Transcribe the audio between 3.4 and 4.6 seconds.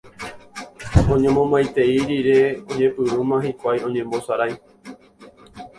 hikuái oñembosarái